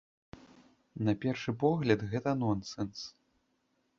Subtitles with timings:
[1.09, 2.99] На першы погляд, гэта нонсэнс.